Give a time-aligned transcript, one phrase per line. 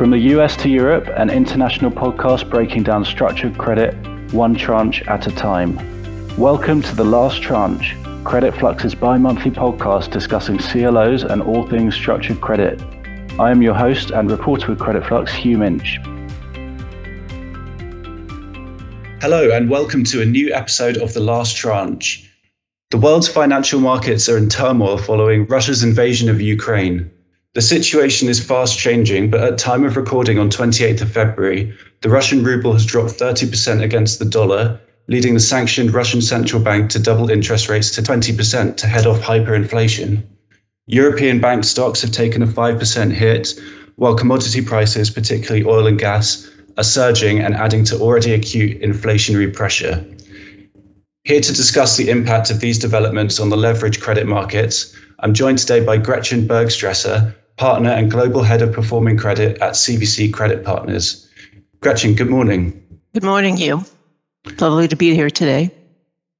[0.00, 3.92] From the US to Europe, an international podcast breaking down structured credit
[4.32, 5.76] one tranche at a time.
[6.38, 12.40] Welcome to The Last Tranche, Creditflux's bi monthly podcast discussing CLOs and all things structured
[12.40, 12.80] credit.
[13.38, 15.98] I am your host and reporter with Creditflux, Hugh Minch.
[19.20, 22.26] Hello, and welcome to a new episode of The Last Tranche.
[22.90, 27.10] The world's financial markets are in turmoil following Russia's invasion of Ukraine.
[27.52, 32.08] The situation is fast changing, but at time of recording on 28th of February, the
[32.08, 37.00] Russian ruble has dropped 30% against the dollar, leading the sanctioned Russian central bank to
[37.00, 40.22] double interest rates to 20% to head off hyperinflation.
[40.86, 43.58] European bank stocks have taken a 5% hit,
[43.96, 49.52] while commodity prices, particularly oil and gas, are surging and adding to already acute inflationary
[49.52, 50.04] pressure.
[51.30, 55.58] Here to discuss the impact of these developments on the leverage credit markets, I'm joined
[55.58, 61.28] today by Gretchen Bergstresser, partner and global head of performing credit at CVC Credit Partners.
[61.82, 62.82] Gretchen, good morning.
[63.14, 63.84] Good morning, Hugh.
[64.58, 65.70] Lovely to be here today.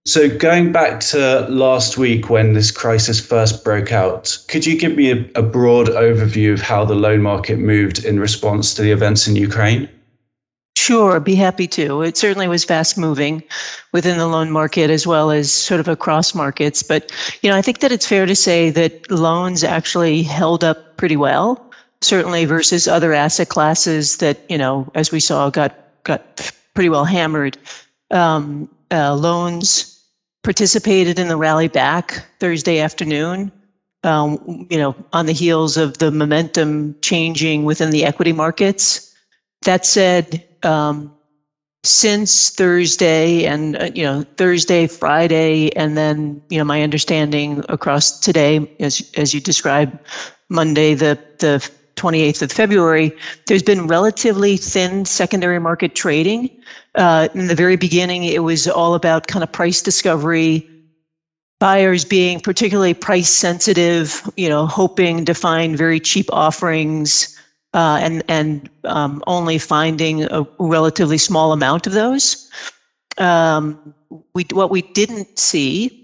[0.06, 4.96] So, going back to last week when this crisis first broke out, could you give
[4.96, 8.90] me a, a broad overview of how the loan market moved in response to the
[8.90, 9.88] events in Ukraine?
[10.76, 12.02] Sure, be happy to.
[12.02, 13.42] It certainly was fast moving
[13.92, 16.82] within the loan market as well as sort of across markets.
[16.82, 17.12] But,
[17.42, 21.16] you know, I think that it's fair to say that loans actually held up pretty
[21.16, 26.88] well, certainly versus other asset classes that, you know, as we saw, got got pretty
[26.88, 27.58] well hammered.
[28.10, 30.02] Um, uh, loans
[30.42, 33.52] participated in the rally back Thursday afternoon.
[34.02, 39.09] Um, you know, on the heels of the momentum changing within the equity markets.
[39.62, 41.14] That said, um,
[41.82, 48.18] since Thursday and uh, you know Thursday, Friday, and then you know my understanding across
[48.20, 49.98] today, as as you described,
[50.48, 53.12] Monday the the 28th of February,
[53.46, 56.48] there's been relatively thin secondary market trading.
[56.94, 60.66] Uh, in the very beginning, it was all about kind of price discovery,
[61.58, 67.38] buyers being particularly price sensitive, you know, hoping to find very cheap offerings
[67.74, 72.50] uh, and and um, only finding a relatively small amount of those.
[73.18, 73.94] Um,
[74.34, 75.96] we what we didn't see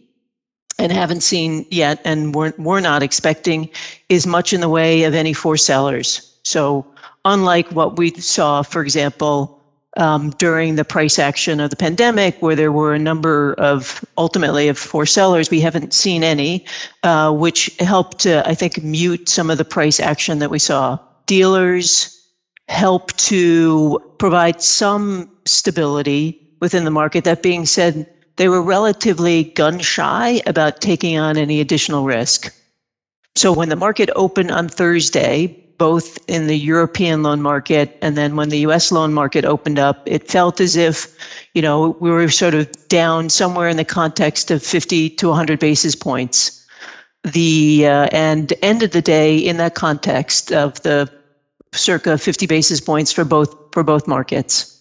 [0.79, 3.71] and haven't seen yet, and we're we're not expecting,
[4.09, 6.39] is much in the way of any forced sellers.
[6.45, 6.87] So
[7.25, 9.53] unlike what we saw, for example.
[9.99, 14.69] Um, during the price action of the pandemic, where there were a number of ultimately
[14.69, 16.67] of forced sellers, we haven't seen any,
[17.03, 20.99] uh, which helped to, I think, mute some of the price action that we saw
[21.27, 22.13] dealers
[22.69, 27.25] help to provide some stability within the market.
[27.25, 28.07] That being said,
[28.37, 32.53] they were relatively gun shy about taking on any additional risk.
[33.35, 38.35] So when the market opened on Thursday, both in the European loan market and then
[38.37, 41.17] when the US loan market opened up, it felt as if,
[41.55, 45.59] you know, we were sort of down somewhere in the context of 50 to 100
[45.59, 46.65] basis points.
[47.25, 51.11] The uh, and ended the day in that context of the
[51.77, 54.73] circa 50 basis points for both for both markets.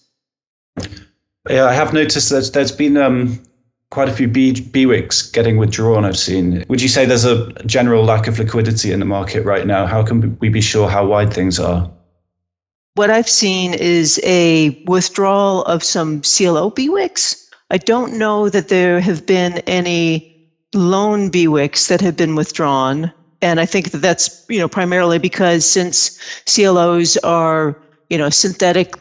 [1.50, 3.40] Yeah, I have noticed that there's been um,
[3.92, 6.06] quite a few B, BWICs getting withdrawn.
[6.06, 6.66] I've seen.
[6.68, 9.86] Would you say there's a general lack of liquidity in the market right now?
[9.86, 11.92] How can we be sure how wide things are?
[12.96, 17.50] What I've seen is a withdrawal of some CLO BWICs.
[17.70, 23.12] I don't know that there have been any loan BWICs that have been withdrawn
[23.46, 27.78] and I think that that's you know primarily because since CLOs are
[28.10, 28.96] you know synthetic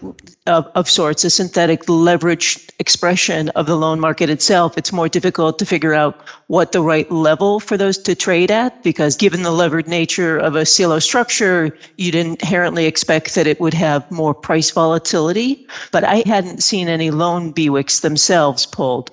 [0.47, 5.59] of, of sorts, a synthetic leverage expression of the loan market itself, it's more difficult
[5.61, 9.51] to figure out what the right level for those to trade at because given the
[9.51, 14.71] levered nature of a CLO structure, you'd inherently expect that it would have more price
[14.71, 15.67] volatility.
[15.91, 19.11] But I hadn't seen any loan BWICs themselves pulled.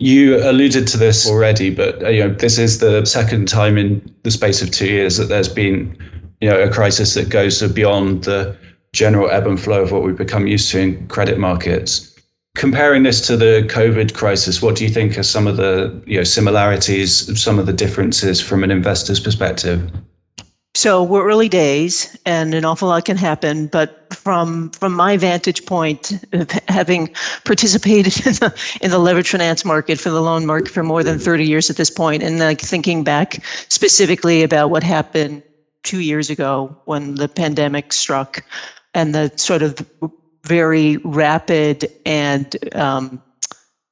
[0.00, 4.02] You alluded to this already, but uh, you know this is the second time in
[4.24, 5.96] the space of two years that there's been
[6.40, 8.56] you know a crisis that goes beyond the
[8.92, 12.10] general ebb and flow of what we've become used to in credit markets.
[12.56, 16.16] Comparing this to the COVID crisis, what do you think are some of the you
[16.18, 19.90] know similarities, some of the differences from an investor's perspective?
[20.76, 23.68] So we're early days, and an awful lot can happen.
[23.68, 26.12] But from from my vantage point,
[26.68, 27.08] having
[27.44, 31.18] participated in the in the leverage finance market for the loan market for more than
[31.18, 35.44] thirty years at this point, and like thinking back specifically about what happened
[35.84, 38.44] two years ago when the pandemic struck,
[38.94, 39.78] and the sort of
[40.44, 43.22] very rapid and um,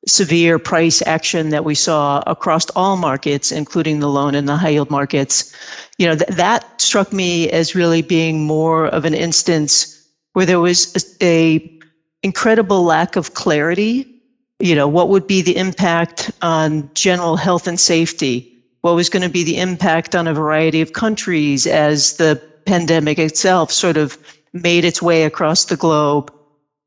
[0.07, 4.71] severe price action that we saw across all markets, including the loan and the high
[4.71, 5.55] yield markets,
[5.99, 9.99] you know, th- that struck me as really being more of an instance
[10.33, 11.79] where there was a, a
[12.23, 14.09] incredible lack of clarity.
[14.59, 18.49] You know, what would be the impact on general health and safety?
[18.81, 23.19] What was going to be the impact on a variety of countries as the pandemic
[23.19, 24.19] itself sort of
[24.53, 26.33] made its way across the globe?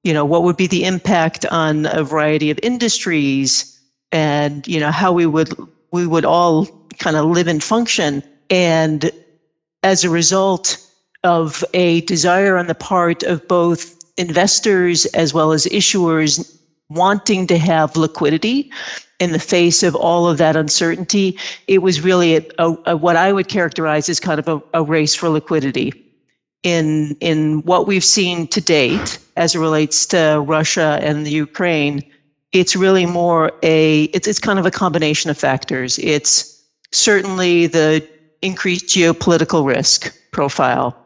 [0.05, 3.77] You know what would be the impact on a variety of industries
[4.13, 5.49] and you know how we would
[5.91, 6.65] we would all
[6.99, 8.23] kind of live and function.
[8.49, 9.11] And
[9.83, 10.77] as a result
[11.23, 16.59] of a desire on the part of both investors as well as issuers
[16.89, 18.71] wanting to have liquidity
[19.19, 21.37] in the face of all of that uncertainty
[21.67, 24.83] it was really a, a, a what i would characterize as kind of a, a
[24.83, 26.04] race for liquidity
[26.65, 32.03] in in what we've seen to date as it relates to Russia and the Ukraine,
[32.51, 35.99] it's really more a it's it's kind of a combination of factors.
[35.99, 38.05] It's certainly the
[38.41, 40.97] increased geopolitical risk profile.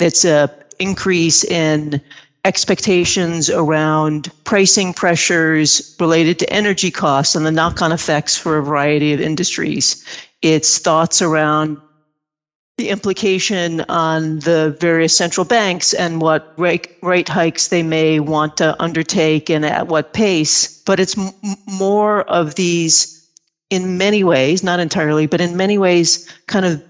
[0.00, 2.00] It's a increase in
[2.44, 9.12] expectations around pricing pressures related to energy costs and the knock-on effects for a variety
[9.12, 10.04] of industries.
[10.42, 11.80] It's thoughts around
[12.78, 18.56] the implication on the various central banks and what rate, rate hikes they may want
[18.58, 20.82] to undertake and at what pace.
[20.82, 21.32] But it's m-
[21.66, 23.26] more of these,
[23.70, 26.82] in many ways, not entirely, but in many ways, kind of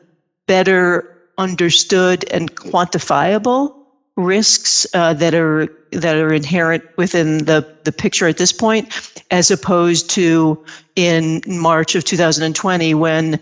[0.49, 3.73] better understood and quantifiable
[4.17, 8.89] risks uh, that are that are inherent within the the picture at this point,
[9.31, 10.65] as opposed to
[10.97, 13.39] in March of 2020 when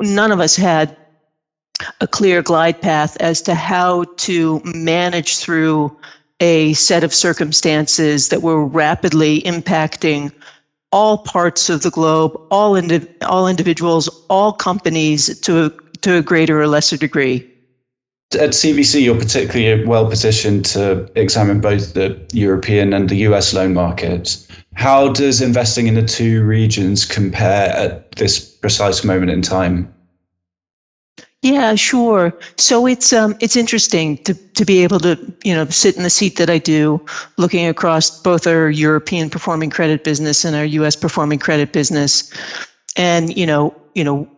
[0.00, 0.96] none of us had
[2.00, 5.96] a clear glide path as to how to manage through
[6.40, 10.32] a set of circumstances that were rapidly impacting
[10.92, 16.22] all parts of the globe, all indi- all individuals, all companies to a, to a
[16.22, 17.50] greater or lesser degree.
[18.34, 23.72] At CVC, you're particularly well positioned to examine both the European and the US loan
[23.72, 24.48] markets.
[24.74, 29.92] How does investing in the two regions compare at this precise moment in time?
[31.42, 32.34] Yeah, sure.
[32.56, 36.10] So it's um it's interesting to to be able to, you know, sit in the
[36.10, 37.00] seat that I do,
[37.36, 42.32] looking across both our European performing credit business and our US performing credit business.
[42.96, 44.28] And, you know, you know,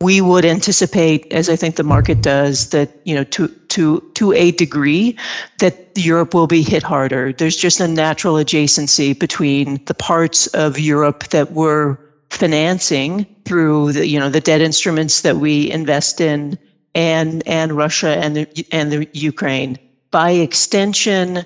[0.00, 4.32] we would anticipate, as I think the market does, that, you know, to to to
[4.32, 5.16] a degree,
[5.60, 7.32] that Europe will be hit harder.
[7.32, 11.98] There's just a natural adjacency between the parts of Europe that were
[12.30, 16.58] financing through the you know the debt instruments that we invest in
[16.94, 19.78] and and Russia and the and the Ukraine.
[20.10, 21.38] By extension,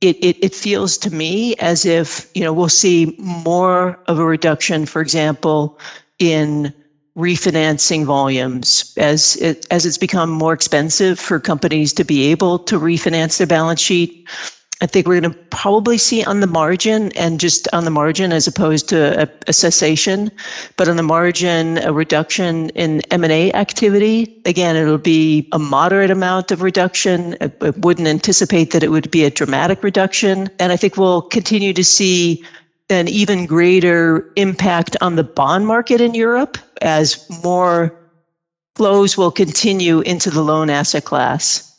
[0.00, 4.24] it, it, it feels to me as if you know we'll see more of a
[4.24, 5.78] reduction, for example,
[6.18, 6.72] in
[7.16, 12.78] refinancing volumes as it, as it's become more expensive for companies to be able to
[12.78, 14.28] refinance their balance sheet
[14.80, 18.32] I think we're going to probably see on the margin and just on the margin
[18.32, 20.32] as opposed to a, a, cessation,
[20.76, 24.42] but on the margin, a reduction in M&A activity.
[24.44, 27.36] Again, it'll be a moderate amount of reduction.
[27.40, 30.50] I, I wouldn't anticipate that it would be a dramatic reduction.
[30.58, 32.44] And I think we'll continue to see
[32.90, 37.96] an even greater impact on the bond market in Europe as more
[38.74, 41.73] flows will continue into the loan asset class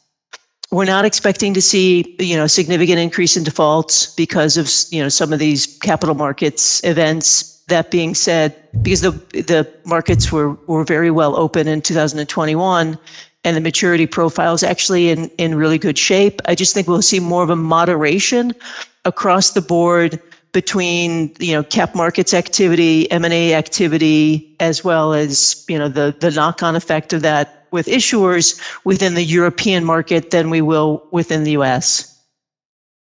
[0.76, 5.08] we're not expecting to see you know significant increase in defaults because of you know
[5.10, 7.54] some of these capital markets events.
[7.68, 8.54] That being said
[8.84, 13.00] because the the markets were were very well open in 2021
[13.44, 17.02] and the maturity profile is actually in in really good shape i just think we'll
[17.02, 18.54] see more of a moderation
[19.04, 25.80] across the board between you know cap markets activity m&a activity as well as you
[25.80, 30.62] know the the knock-on effect of that with issuers within the European market than we
[30.62, 32.16] will within the US.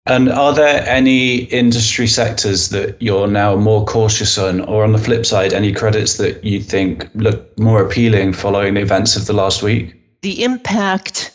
[0.06, 4.98] And are there any industry sectors that you're now more cautious on, or on the
[4.98, 9.34] flip side, any credits that you think look more appealing following the events of the
[9.34, 9.96] last week?
[10.22, 11.32] The impact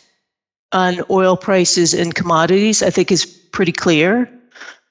[0.73, 4.29] on oil prices and commodities, I think, is pretty clear.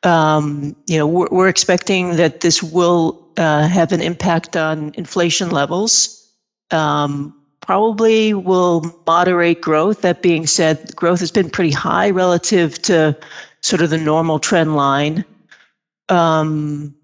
[0.02, 5.50] Um, you know, we're, we're, expecting that this will uh, have an impact on inflation
[5.50, 6.26] levels.
[6.70, 7.34] Um,
[7.66, 10.02] probably will moderate growth.
[10.02, 13.16] That being said, growth has been pretty high relative to
[13.62, 15.25] sort of the normal trend line.
[16.09, 16.94] Um,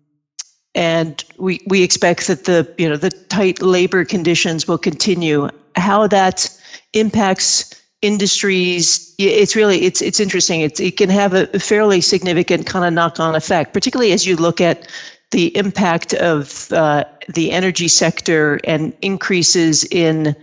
[0.75, 5.49] and we we expect that the you know the tight labor conditions will continue.
[5.76, 6.49] How that
[6.93, 10.61] impacts industries, it's really it's it's interesting.
[10.61, 14.61] It's, it can have a fairly significant kind of knock-on effect, particularly as you look
[14.61, 14.87] at
[15.30, 20.34] the impact of uh, the energy sector and increases in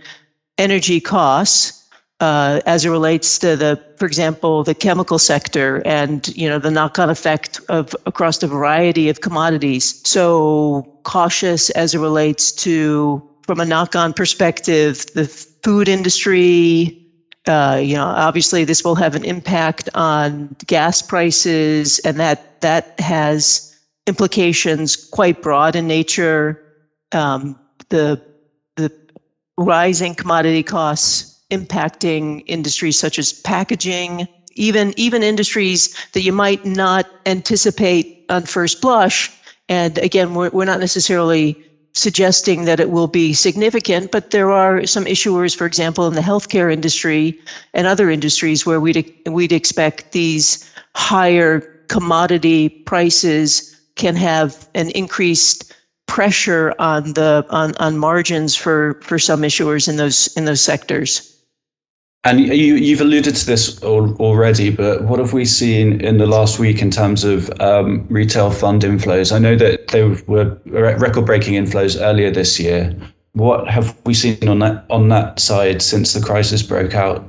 [0.56, 1.78] energy costs
[2.20, 6.70] uh, as it relates to the, for example, the chemical sector and you know the
[6.70, 10.00] knock-on effect of across a variety of commodities.
[10.08, 17.04] So cautious as it relates to, from a knock-on perspective, the food industry.
[17.46, 22.98] Uh, you know, obviously, this will have an impact on gas prices, and that that
[22.98, 23.67] has
[24.08, 26.60] implications quite broad in nature.
[27.12, 27.58] Um,
[27.90, 28.20] the
[28.76, 28.90] the
[29.56, 37.06] rising commodity costs impacting industries such as packaging, even even industries that you might not
[37.26, 39.30] anticipate on first blush.
[39.68, 41.62] And again, we're, we're not necessarily
[41.94, 46.20] suggesting that it will be significant, but there are some issuers, for example, in the
[46.20, 47.38] healthcare industry
[47.74, 55.74] and other industries where we'd we'd expect these higher commodity prices can have an increased
[56.06, 61.34] pressure on the on, on margins for for some issuers in those in those sectors.
[62.24, 66.58] And you, you've alluded to this already, but what have we seen in the last
[66.58, 69.32] week in terms of um, retail fund inflows?
[69.32, 72.94] I know that they were record-breaking inflows earlier this year.
[73.32, 77.24] What have we seen on that on that side since the crisis broke out?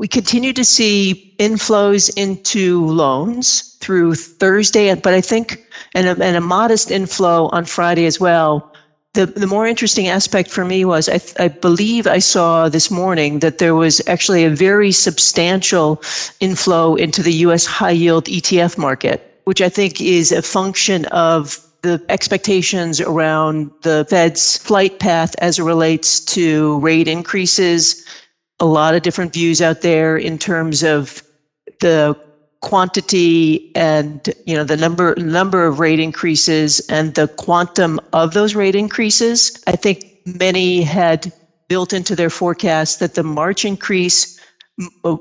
[0.00, 5.62] We continue to see inflows into loans through Thursday, but I think
[5.94, 8.70] and a, and a modest inflow on Friday as well
[9.14, 13.40] the, the more interesting aspect for me was I, I believe I saw this morning
[13.40, 16.00] that there was actually a very substantial
[16.38, 21.58] inflow into the US high yield ETF market, which I think is a function of
[21.82, 28.04] the expectations around the Fed's flight path as it relates to rate increases.
[28.60, 31.22] A lot of different views out there in terms of
[31.80, 32.16] the
[32.62, 38.54] quantity and you know the number number of rate increases and the quantum of those
[38.54, 39.52] rate increases.
[39.66, 41.32] I think many had
[41.68, 44.28] built into their forecast that the march increase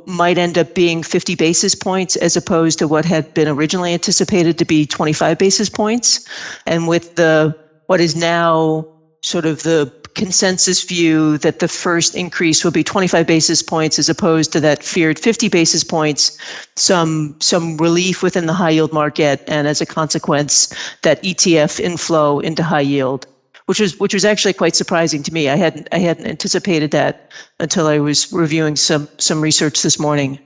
[0.07, 4.57] might end up being 50 basis points as opposed to what had been originally anticipated
[4.57, 6.19] to be 25 basis points.
[6.65, 7.55] And with the
[7.87, 8.85] what is now
[9.21, 14.09] sort of the consensus view that the first increase will be 25 basis points as
[14.09, 16.37] opposed to that feared 50 basis points,
[16.75, 20.73] some some relief within the high yield market, and as a consequence,
[21.03, 23.27] that ETF inflow into high yield,
[23.67, 25.49] which was which was actually quite surprising to me.
[25.49, 30.39] I hadn't I hadn't anticipated that until I was reviewing some some research this morning.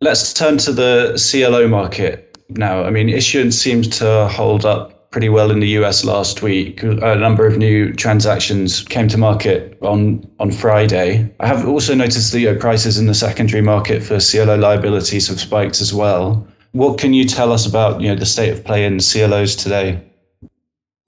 [0.00, 2.84] Let's turn to the CLO market now.
[2.84, 6.82] I mean, issuance seems to hold up pretty well in the US last week.
[6.82, 11.28] A number of new transactions came to market on, on Friday.
[11.40, 15.40] I have also noticed the uh, prices in the secondary market for CLO liabilities have
[15.40, 16.46] spiked as well.
[16.72, 20.00] What can you tell us about you know the state of play in CLOs today?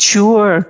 [0.01, 0.69] Sure,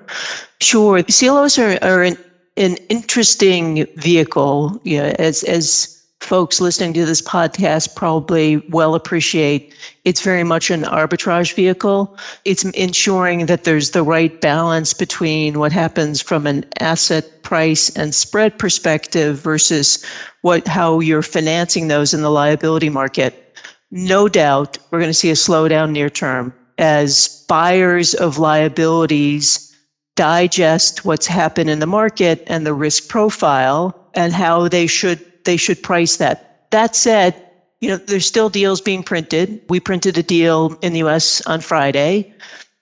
[0.61, 1.03] sure.
[1.03, 2.19] CLOs are, are an,
[2.59, 4.79] an interesting vehicle.
[4.85, 5.92] Yeah, as as
[6.23, 9.75] folks listening to this podcast probably well appreciate
[10.05, 12.17] it's very much an arbitrage vehicle.
[12.45, 18.14] It's ensuring that there's the right balance between what happens from an asset price and
[18.14, 20.05] spread perspective versus
[20.41, 23.57] what how you're financing those in the liability market.
[23.91, 29.69] No doubt we're going to see a slowdown near term as buyers of liabilities
[30.17, 35.57] digest what's happened in the market and the risk profile and how they should they
[35.57, 36.71] should price that.
[36.71, 37.35] That said,
[37.81, 39.61] you know, there's still deals being printed.
[39.69, 42.33] We printed a deal in the US on Friday.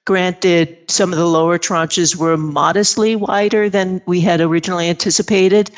[0.07, 5.71] Granted, some of the lower tranches were modestly wider than we had originally anticipated,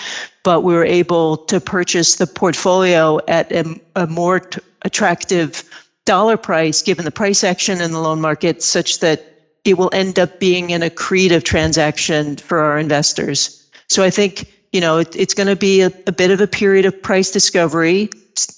[0.42, 5.64] but we were able to purchase the portfolio at a, a more t- attractive
[6.04, 9.32] dollar price given the price action in the loan market, such that
[9.64, 13.68] it will end up being an accretive transaction for our investors.
[13.88, 16.46] So I think you know, it, it's going to be a, a bit of a
[16.46, 18.10] period of price discovery.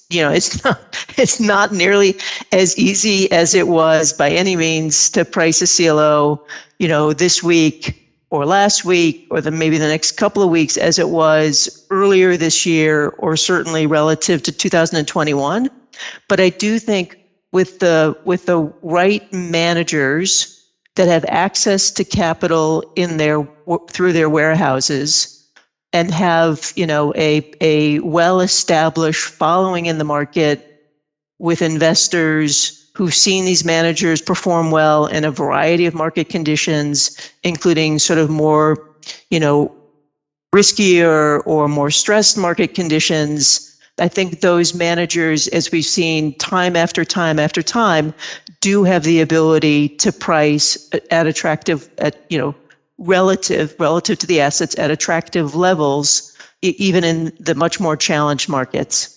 [0.09, 2.17] You know, it's not it's not nearly
[2.51, 6.45] as easy as it was by any means to price a CLO,
[6.79, 10.77] you know, this week or last week or the maybe the next couple of weeks
[10.77, 15.69] as it was earlier this year or certainly relative to 2021.
[16.27, 17.19] But I do think
[17.51, 20.51] with the with the right managers
[20.95, 23.45] that have access to capital in their
[23.89, 25.34] through their warehouses
[25.93, 30.71] and have you know a a well established following in the market
[31.39, 37.99] with investors who've seen these managers perform well in a variety of market conditions including
[37.99, 38.89] sort of more
[39.29, 39.75] you know
[40.55, 43.77] riskier or more stressed market conditions.
[43.99, 48.13] I think those managers, as we've seen time after time after time,
[48.61, 52.55] do have the ability to price at attractive, at you know,
[52.97, 59.11] relative relative to the assets at attractive levels, even in the much more challenged markets.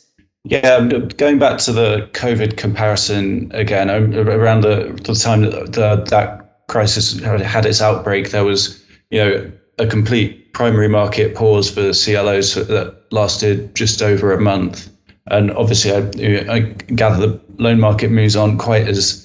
[0.44, 5.72] Yeah, um, going back to the COVID comparison again, um, around the, the time that
[5.72, 11.70] the, that crisis had its outbreak, there was you know a complete primary market pause
[11.70, 14.90] for CLOs that lasted just over a month.
[15.30, 16.60] And obviously, I, I
[16.94, 19.24] gather the loan market moves aren't quite as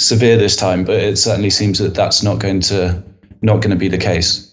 [0.00, 3.02] severe this time, but it certainly seems that that's not going to
[3.44, 4.50] not going to be the case.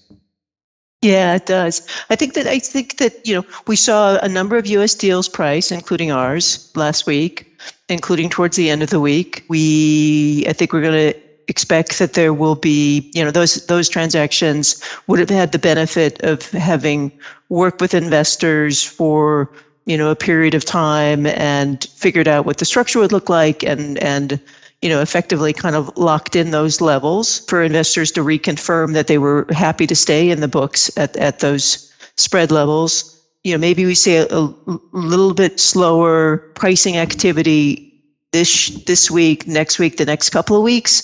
[1.01, 1.81] Yeah, it does.
[2.11, 4.93] I think that I think that you know we saw a number of U.S.
[4.93, 7.47] deals price, including ours, last week,
[7.89, 9.43] including towards the end of the week.
[9.47, 13.89] We I think we're going to expect that there will be, you know, those those
[13.89, 17.11] transactions would have had the benefit of having
[17.49, 19.51] worked with investors for,
[19.85, 23.63] you know, a period of time and figured out what the structure would look like
[23.63, 24.39] and and
[24.81, 29.17] you know, effectively kind of locked in those levels for investors to reconfirm that they
[29.17, 33.19] were happy to stay in the books at, at those spread levels.
[33.43, 34.53] You know, maybe we see a, a
[34.91, 37.87] little bit slower pricing activity
[38.31, 41.03] this this week, next week, the next couple of weeks.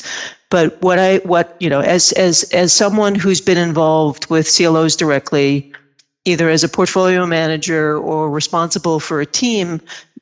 [0.49, 4.95] But what I what you know as as as someone who's been involved with CLOs
[4.95, 5.71] directly,
[6.25, 9.81] either as a portfolio manager or responsible for a team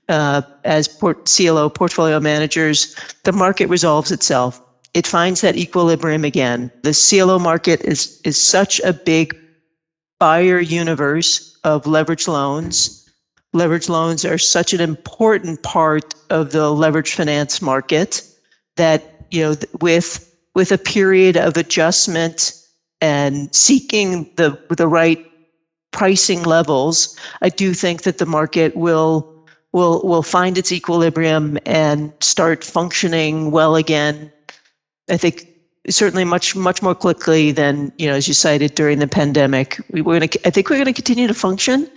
[0.09, 4.61] uh, as port, CLO portfolio managers, the market resolves itself.
[4.93, 6.71] It finds that equilibrium again.
[6.83, 9.37] The CLO market is is such a big
[10.19, 13.05] buyer universe of leverage loans
[13.55, 18.21] leverage loans are such an important part of the leverage finance market
[18.75, 22.53] that you know with with a period of adjustment
[23.01, 25.25] and seeking the the right
[25.91, 29.34] pricing levels i do think that the market will
[29.75, 34.31] will will find its equilibrium and start functioning well again
[35.09, 35.49] i think
[35.89, 39.79] certainly much much more quickly than you know as you cited during the pandemic.
[39.91, 41.89] We, we're going to i think we're going to continue to function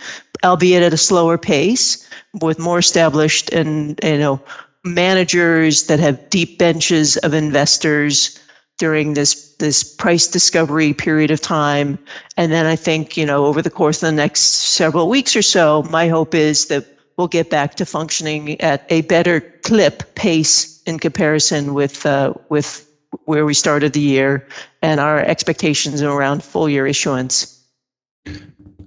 [0.43, 2.07] albeit at a slower pace
[2.41, 4.41] with more established and you know
[4.83, 8.39] managers that have deep benches of investors
[8.77, 11.97] during this this price discovery period of time.
[12.37, 14.41] And then i think you know over the course of the next
[14.81, 19.01] several weeks or so my hope is that we'll get back to functioning at a
[19.01, 22.89] better clip pace in comparison with uh, with
[23.25, 24.47] where we started the year
[24.81, 27.61] and our expectations around full year issuance.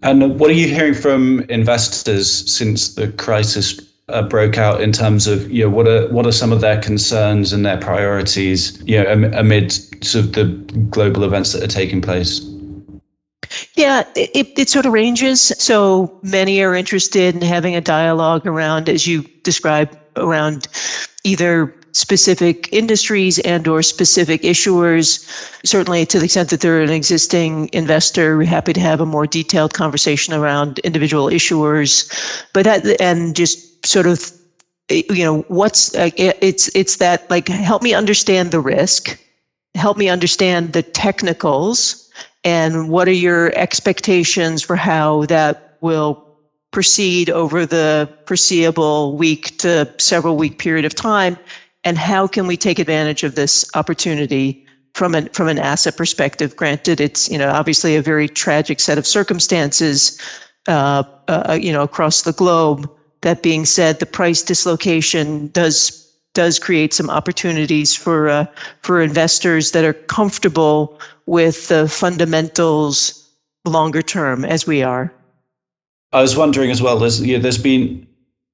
[0.02, 5.26] And what are you hearing from investors since the crisis uh, broke out in terms
[5.26, 8.96] of you know what are what are some of their concerns and their priorities you
[8.96, 10.46] know amid sort of the
[10.90, 12.40] global events that are taking place?
[13.74, 15.40] Yeah, it, it sort of ranges.
[15.58, 20.68] So many are interested in having a dialogue around, as you described, around
[21.24, 25.24] either specific industries and or specific issuers.
[25.64, 29.26] Certainly to the extent that they're an existing investor we're happy to have a more
[29.26, 32.10] detailed conversation around individual issuers.
[32.52, 34.32] But that and just sort of
[34.88, 39.18] you know what's it's it's that like help me understand the risk.
[39.74, 42.01] Help me understand the technicals
[42.44, 46.26] and what are your expectations for how that will
[46.72, 51.36] proceed over the foreseeable week to several week period of time?
[51.84, 56.56] And how can we take advantage of this opportunity from an from an asset perspective?
[56.56, 60.20] Granted it's you know obviously a very tragic set of circumstances
[60.68, 62.90] uh, uh, you know across the globe.
[63.20, 66.01] That being said the price dislocation does
[66.34, 68.46] does create some opportunities for uh,
[68.82, 73.30] for investors that are comfortable with the fundamentals
[73.64, 75.12] longer term as we are
[76.12, 78.06] I was wondering as well there's you know, there's been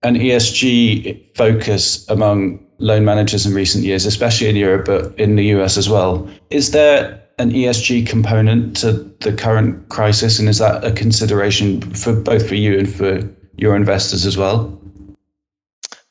[0.02, 5.44] an ESG focus among loan managers in recent years, especially in Europe, but in the
[5.46, 6.28] US as well.
[6.50, 12.12] Is there an ESG component to the current crisis, and is that a consideration for
[12.12, 14.74] both for you and for your investors as well?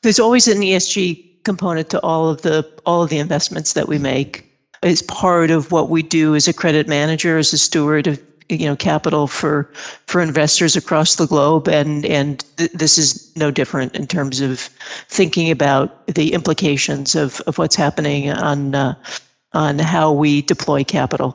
[0.02, 3.98] There's always an ESG component to all of the all of the investments that we
[3.98, 4.44] make.
[4.82, 8.66] It's part of what we do as a credit manager, as a steward of you
[8.68, 9.70] know capital for
[10.06, 11.66] for investors across the globe.
[11.66, 14.68] And and th- this is no different in terms of
[15.08, 18.94] thinking about the implications of of what's happening on uh,
[19.54, 21.34] on how we deploy capital.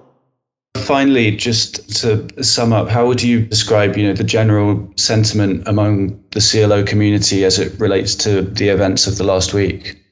[0.77, 6.19] Finally just to sum up how would you describe you know the general sentiment among
[6.31, 10.02] the CLO community as it relates to the events of the last week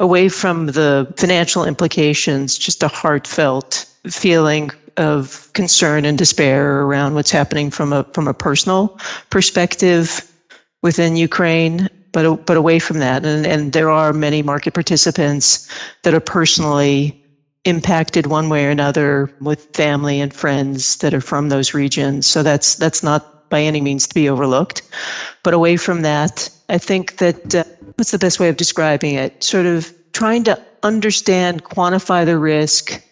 [0.00, 7.30] away from the financial implications just a heartfelt feeling of concern and despair around what's
[7.30, 8.98] happening from a from a personal
[9.30, 10.26] perspective
[10.82, 15.68] within Ukraine, but but away from that, and and there are many market participants
[16.02, 17.16] that are personally
[17.64, 22.26] impacted one way or another with family and friends that are from those regions.
[22.26, 24.82] So that's that's not by any means to be overlooked.
[25.42, 27.64] But away from that, I think that uh,
[28.00, 29.44] what's the best way of describing it?
[29.44, 33.04] Sort of trying to understand, quantify the risk,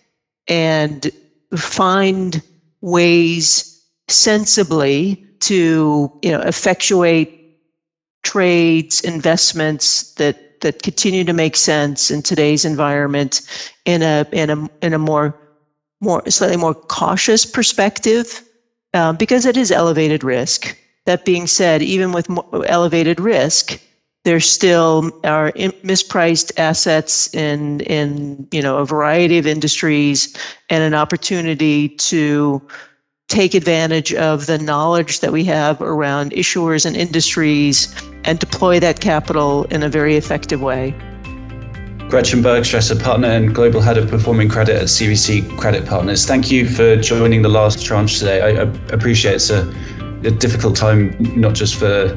[0.49, 1.11] and
[1.55, 2.43] find
[2.81, 7.29] ways sensibly to you know effectuate
[8.23, 13.43] trades, investments that that continue to make sense in today's environment
[13.85, 15.39] in a in a in a more
[16.01, 18.43] more slightly more cautious perspective
[18.95, 20.75] uh, because it is elevated risk.
[21.05, 22.27] That being said, even with
[22.67, 23.79] elevated risk,
[24.29, 30.37] there still are mispriced assets in in you know a variety of industries
[30.69, 32.61] and an opportunity to
[33.29, 37.89] take advantage of the knowledge that we have around issuers and industries
[38.25, 40.91] and deploy that capital in a very effective way.
[42.11, 46.27] Gretchen Bergstresser, partner and global head of performing credit at CVC Credit Partners.
[46.27, 48.43] Thank you for joining the last tranche today.
[48.43, 49.67] I, I appreciate it's a,
[50.25, 52.15] a, difficult time, not just for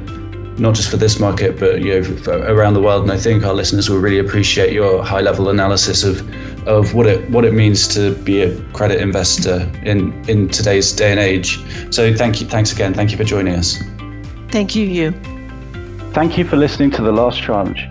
[0.58, 3.04] not just for this market, but you know around the world.
[3.04, 6.22] And I think our listeners will really appreciate your high level analysis of
[6.68, 11.12] of what it what it means to be a credit investor in in today's day
[11.12, 11.60] and age.
[11.94, 12.94] So thank you, thanks again.
[12.94, 13.78] Thank you for joining us.
[14.50, 15.12] Thank you, Hugh.
[16.14, 17.88] Thank you for listening to the last tranche.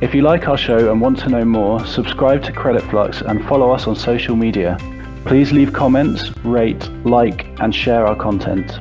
[0.00, 3.70] If you like our show and want to know more, subscribe to Creditflux and follow
[3.70, 4.76] us on social media.
[5.24, 8.78] Please leave comments, rate, like, and share our content.